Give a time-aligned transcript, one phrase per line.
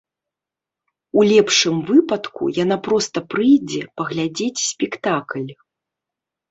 [1.19, 5.47] У лепшым выпадку яна проста прыйдзе паглядзець спектакль.